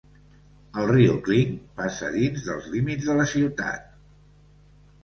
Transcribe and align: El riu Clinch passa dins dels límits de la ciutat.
El 0.83 0.87
riu 0.91 1.19
Clinch 1.27 1.61
passa 1.83 2.09
dins 2.17 2.49
dels 2.49 2.71
límits 2.73 3.13
de 3.13 3.21
la 3.21 3.31
ciutat. 3.37 3.87